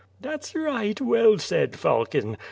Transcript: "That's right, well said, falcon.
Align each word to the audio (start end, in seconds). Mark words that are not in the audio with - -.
"That's 0.19 0.55
right, 0.55 0.99
well 0.99 1.37
said, 1.37 1.77
falcon. 1.77 2.37